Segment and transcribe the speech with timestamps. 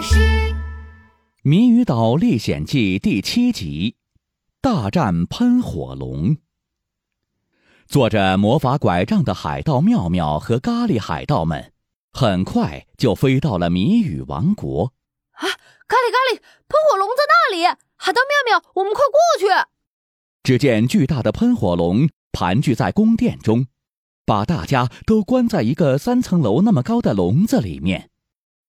[0.00, 0.14] 巴士
[1.42, 3.96] 《谜语岛历险记》第七集：
[4.62, 6.38] 大战喷火龙。
[7.86, 11.74] 坐着魔法拐杖的海盗妙妙和咖喱海盗们，
[12.14, 14.94] 很快就飞到了谜语王国。
[15.32, 15.44] 啊，
[15.86, 16.36] 咖喱咖喱，
[16.66, 17.64] 喷火龙在那里！
[17.96, 19.68] 海盗妙妙，我们快过去！
[20.42, 23.66] 只见巨大的喷火龙盘踞在宫殿中，
[24.24, 28.09] 把大家都关在一个三层楼那么高的笼子里面。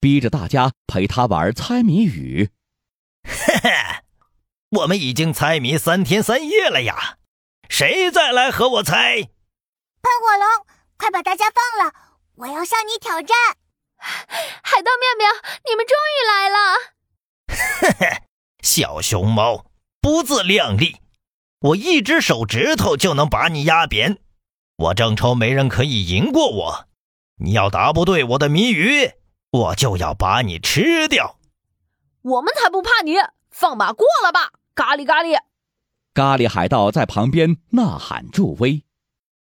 [0.02, 2.50] 逼着大家陪他玩猜谜语。
[3.24, 3.70] 嘿嘿，
[4.72, 7.20] 我们已经猜谜三天三夜了呀，
[7.70, 9.22] 谁再来和我猜？
[9.22, 10.66] 喷火龙，
[10.98, 11.94] 快把大家放了，
[12.34, 13.38] 我要向你挑战。
[14.64, 15.30] 海盗妙妙，
[15.70, 16.58] 你们终于来了。
[17.48, 18.24] 嘿嘿，
[18.64, 19.68] 小熊猫
[20.02, 20.98] 不自量力，
[21.60, 24.18] 我一只手指头就能把你压扁。
[24.78, 26.88] 我正愁没人可以赢过我，
[27.36, 29.12] 你要答不对我的谜语。
[29.52, 31.38] 我就要把你吃掉！
[32.22, 33.16] 我们才不怕你！
[33.50, 35.38] 放马过来吧，咖喱咖喱！
[36.14, 38.86] 咖喱海盗在旁边呐喊助威：“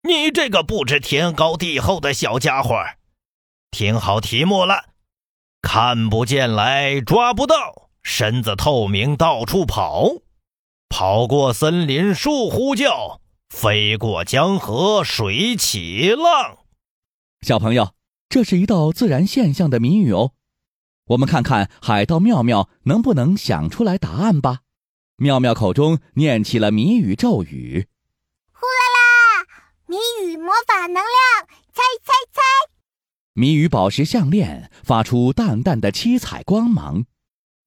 [0.07, 2.75] 你这个不知天高地厚的小家伙，
[3.71, 4.89] 听好题目了：
[5.63, 10.09] 看不见来抓不到，身子透明到处跑，
[10.89, 16.59] 跑过森林树呼叫，飞过江河水起浪。”
[17.41, 17.96] 小朋友。
[18.29, 20.33] 这是一道自然现象的谜语哦，
[21.05, 24.61] 我们看看海盗妙妙能不能想出来答案吧。
[25.15, 27.87] 妙妙口中念起了谜语咒语
[28.51, 29.47] ：“呼啦啦，
[29.87, 32.41] 谜语魔法能量，猜猜猜。”
[33.33, 37.05] 谜语宝石项链发出淡淡的七彩光芒，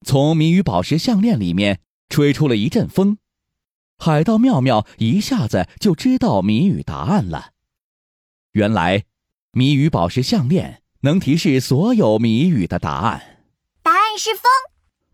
[0.05, 3.19] 从谜语宝石项链里面吹出了一阵风，
[3.97, 7.53] 海盗妙妙一下子就知道谜语答案了。
[8.53, 9.07] 原来。
[9.53, 13.39] 谜语宝石项链能提示所有谜语的答案。
[13.83, 14.43] 答案是风。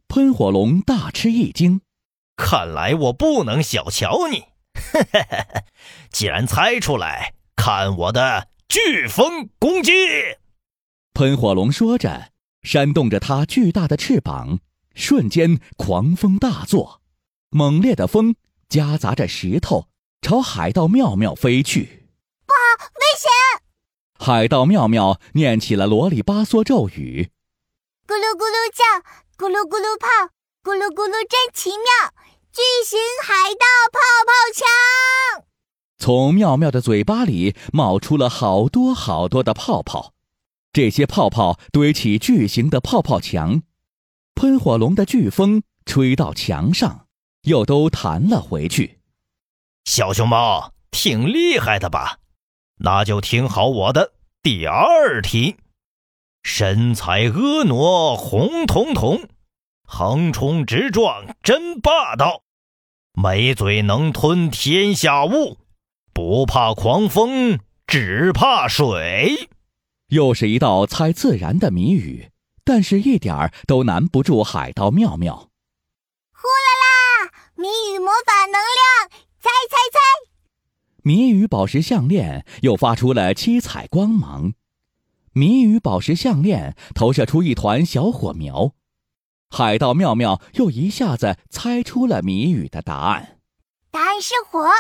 [0.09, 1.81] 喷火龙大吃一惊，
[2.37, 4.45] 看来我不能小瞧你。
[6.13, 9.93] 既然猜出来，看我的飓风攻击！
[11.15, 12.31] 喷火龙说着，
[12.63, 14.59] 扇动着它巨大的翅膀，
[14.95, 17.01] 瞬间狂风大作，
[17.49, 18.35] 猛烈的风
[18.69, 19.89] 夹杂着石头
[20.21, 22.07] 朝海盗妙妙飞去。
[22.47, 23.31] 不好，危险！
[24.19, 27.31] 海盗妙妙念起了啰里吧嗦咒语
[28.09, 28.85] ：“咕噜咕噜叫，
[29.37, 30.33] 咕噜咕噜泡，
[30.63, 32.13] 咕噜咕噜真奇妙，
[32.53, 35.47] 巨型海盗泡泡枪。”
[35.99, 40.13] 从妙妙的嘴巴里冒出了好多好多的泡泡，
[40.73, 43.63] 这些泡泡堆起巨型的泡泡墙，
[44.35, 47.07] 喷火龙的飓风吹到墙上，
[47.43, 49.01] 又都弹了回去。
[49.85, 52.19] 小熊猫挺厉害的吧？
[52.79, 55.57] 那就听好我的第二题：
[56.43, 59.29] 身材婀娜红彤彤，
[59.83, 62.43] 横冲直撞真霸道，
[63.15, 65.57] 没嘴能吞天下物，
[66.13, 69.49] 不怕狂风只怕水。
[70.09, 72.31] 又是一道猜自然的谜语，
[72.63, 75.49] 但是一点儿都难不住海盗妙妙。
[76.33, 79.06] 呼啦啦，谜语魔法能量。
[81.07, 84.55] 谜语宝石项链又发出了七彩光芒，
[85.35, 88.73] 谜语宝石项链投射出一团小火苗，
[89.49, 93.39] 海盗妙妙又一下子猜出了谜语的答案。
[93.93, 94.75] 答案是火，呵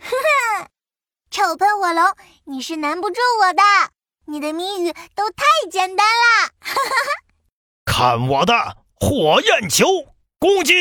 [0.00, 0.70] 呵，
[1.30, 2.02] 臭喷火龙，
[2.44, 3.62] 你是难不住我的，
[4.24, 7.10] 你的谜语都太简单了，哈哈哈。
[7.84, 9.84] 看我的火焰球
[10.38, 10.72] 攻击！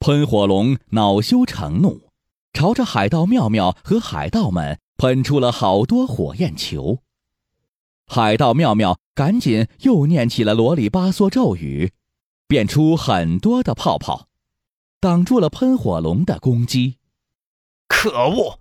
[0.00, 2.09] 喷火龙恼羞成怒。
[2.52, 6.98] 朝着海盗妙妙和海盗们喷出了好多火焰球，
[8.06, 11.92] 海盗妙妙赶紧又念起了啰里吧嗦咒语，
[12.46, 14.26] 变出很多的泡泡，
[15.00, 16.98] 挡住了喷火龙的攻击。
[17.88, 18.58] 可恶！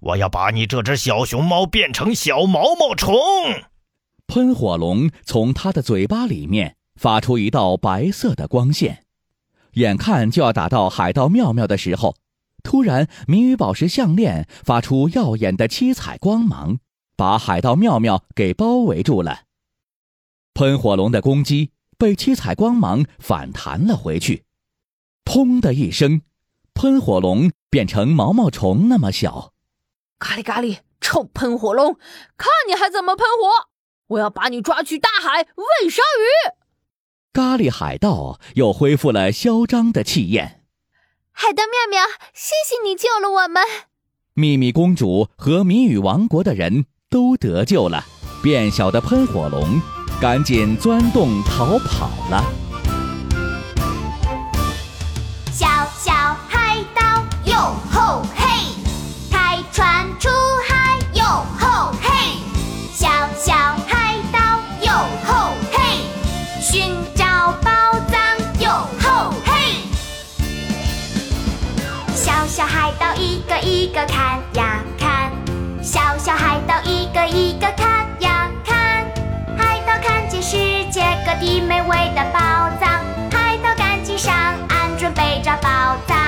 [0.00, 3.16] 我要把你这只小熊猫变成小毛毛虫！
[4.26, 9.04] 喷火龙从它的嘴巴里面发出一道白色的光线，
[9.72, 12.14] 眼看就要打到海盗妙妙的时候。
[12.62, 16.78] 突然，谜语宝石项链发出耀眼的七彩光芒，
[17.16, 19.42] 把海盗妙妙给包围住了。
[20.54, 24.44] 喷火龙的攻击被七彩光芒反弹了回去，
[25.24, 26.22] 砰的一声，
[26.74, 29.52] 喷火龙变成毛毛虫那么小。
[30.18, 31.94] 咖喱咖喱，臭喷火龙，
[32.36, 33.70] 看你还怎么喷火！
[34.08, 36.58] 我要把你抓去大海喂鲨鱼。
[37.32, 40.59] 咖喱海盗又恢复了嚣张的气焰。
[41.42, 43.62] 海的妙妙，谢谢你救了我们！
[44.34, 48.04] 秘密公主和谜语王国的人都得救了，
[48.42, 49.80] 变小的喷火龙
[50.20, 52.44] 赶紧钻洞逃跑了。
[72.22, 75.32] 小小海岛一个一个看呀看，
[75.82, 79.06] 小小海岛一个一个看呀看，
[79.56, 80.58] 海岛看见世
[80.90, 82.38] 界各地美味的宝
[82.78, 83.00] 藏，
[83.32, 84.34] 海盗赶紧上
[84.68, 86.18] 岸准备找宝藏。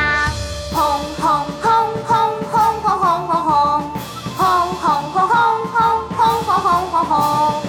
[0.72, 1.70] 轰轰轰
[2.06, 3.90] 轰轰轰轰轰轰，
[4.38, 4.48] 轰
[4.80, 7.62] 轰轰轰轰轰轰轰轰轰。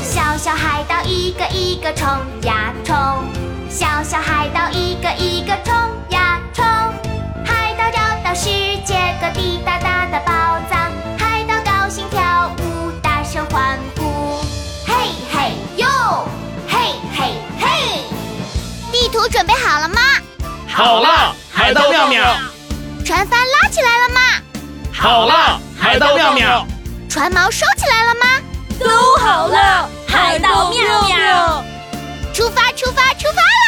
[0.00, 2.08] 小小海岛一个一个冲
[2.44, 2.96] 呀冲，
[3.70, 5.74] 小小海盗一个一个冲
[6.08, 6.64] 呀冲，
[7.44, 8.48] 海盗找到世
[8.84, 10.32] 界各地大大的宝
[10.70, 14.40] 藏，海盗高兴跳舞，大声欢呼，
[14.86, 14.94] 嘿
[15.30, 15.86] 嘿哟，
[16.66, 16.78] 嘿
[17.14, 18.02] 嘿嘿。
[18.90, 20.00] 地图准备好了吗？
[20.66, 22.24] 好了，海盗妙妙。
[23.04, 24.20] 船帆拉起来了吗？
[24.92, 26.66] 好了，海盗妙妙。
[27.08, 28.26] 船锚收起来了吗？
[28.80, 29.88] 都好了。
[32.38, 33.67] 出发出发出发啦